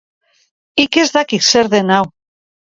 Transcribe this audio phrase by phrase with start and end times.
[0.83, 2.01] Hik ez dakik zer den hau.